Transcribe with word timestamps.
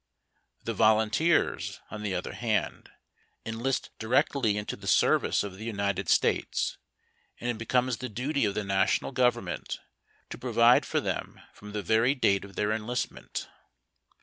The 0.63 0.73
volunteers, 0.73 1.79
on 1.91 2.01
the 2.01 2.15
other 2.15 2.33
hand, 2.33 2.89
enlist 3.45 3.91
directly 3.99 4.57
into 4.57 4.75
the 4.75 4.87
service 4.87 5.43
of 5.43 5.57
the 5.59 5.63
United 5.63 6.09
States, 6.09 6.79
and 7.39 7.51
it 7.51 7.59
becomes 7.59 7.97
the 7.97 8.09
duty 8.09 8.43
of 8.45 8.55
the 8.55 8.63
national 8.63 9.11
government 9.11 9.77
to 10.31 10.39
provide 10.39 10.87
for 10.87 10.99
them 11.01 11.39
from 11.53 11.73
the 11.73 11.83
very 11.83 12.15
date 12.15 12.43
of 12.43 12.55
their 12.55 12.71
enlistment. 12.71 13.47